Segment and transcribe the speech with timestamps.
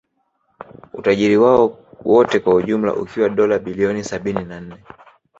[0.93, 4.77] Utajiri wao wote kwa ujumla ukiwa dola bilioni sabini na nne